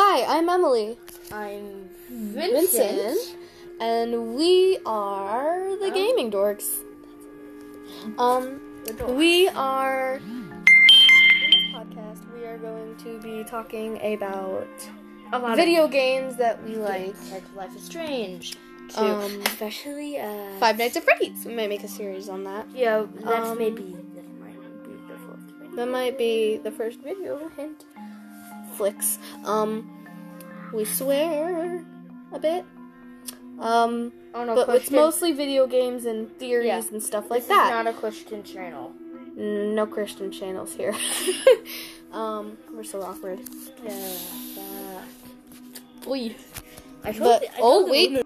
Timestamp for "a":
15.32-15.38, 21.82-21.88, 32.32-32.38, 37.92-37.96